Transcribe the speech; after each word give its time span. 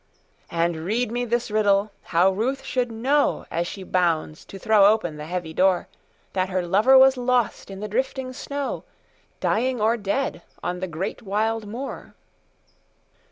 And 0.49 0.77
read 0.77 1.11
me 1.11 1.25
this 1.25 1.51
riddle, 1.51 1.91
how 2.05 2.31
Ruth 2.31 2.63
should 2.63 2.91
know, 2.91 3.45
As 3.51 3.67
she 3.67 3.83
bounds 3.83 4.43
to 4.45 4.57
throw 4.57 4.85
open 4.87 5.17
the 5.17 5.27
heavy 5.27 5.53
door, 5.53 5.87
That 6.33 6.49
her 6.49 6.65
lover 6.65 6.97
was 6.97 7.17
lost 7.17 7.69
in 7.69 7.81
the 7.81 7.87
drifting 7.87 8.33
snow, 8.33 8.83
Dying 9.41 9.79
or 9.79 9.97
dead, 9.97 10.41
on 10.63 10.79
the 10.79 10.87
great 10.87 11.21
wild 11.21 11.67
moor. 11.67 12.15